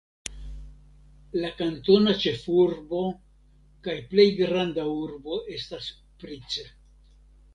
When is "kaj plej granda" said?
3.87-4.87